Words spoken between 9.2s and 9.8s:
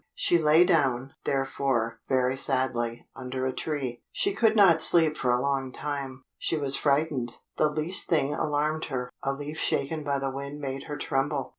a leaf